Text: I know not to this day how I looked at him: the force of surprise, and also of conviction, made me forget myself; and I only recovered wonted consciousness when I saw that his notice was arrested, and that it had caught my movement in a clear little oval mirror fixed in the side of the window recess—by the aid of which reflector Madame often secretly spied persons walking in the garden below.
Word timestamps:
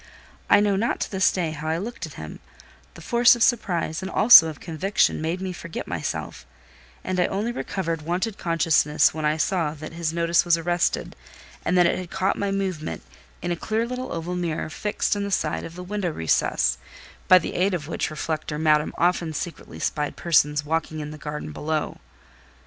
I 0.49 0.61
know 0.61 0.75
not 0.75 0.99
to 1.01 1.11
this 1.11 1.31
day 1.31 1.51
how 1.51 1.67
I 1.67 1.77
looked 1.77 2.07
at 2.07 2.15
him: 2.15 2.39
the 2.95 3.03
force 3.03 3.35
of 3.35 3.43
surprise, 3.43 4.01
and 4.01 4.09
also 4.09 4.47
of 4.47 4.59
conviction, 4.59 5.21
made 5.21 5.39
me 5.39 5.53
forget 5.53 5.85
myself; 5.87 6.43
and 7.03 7.19
I 7.19 7.27
only 7.27 7.51
recovered 7.51 8.01
wonted 8.01 8.35
consciousness 8.39 9.13
when 9.13 9.25
I 9.25 9.37
saw 9.37 9.75
that 9.75 9.93
his 9.93 10.11
notice 10.11 10.43
was 10.43 10.57
arrested, 10.57 11.15
and 11.63 11.77
that 11.77 11.85
it 11.85 11.99
had 11.99 12.09
caught 12.09 12.35
my 12.35 12.49
movement 12.49 13.03
in 13.43 13.51
a 13.51 13.55
clear 13.55 13.85
little 13.85 14.11
oval 14.11 14.35
mirror 14.35 14.71
fixed 14.71 15.15
in 15.15 15.23
the 15.23 15.29
side 15.29 15.65
of 15.65 15.75
the 15.75 15.83
window 15.83 16.09
recess—by 16.11 17.37
the 17.37 17.53
aid 17.53 17.75
of 17.75 17.87
which 17.87 18.09
reflector 18.09 18.57
Madame 18.57 18.95
often 18.97 19.33
secretly 19.33 19.77
spied 19.79 20.15
persons 20.15 20.65
walking 20.65 20.99
in 20.99 21.11
the 21.11 21.19
garden 21.19 21.51
below. 21.51 21.99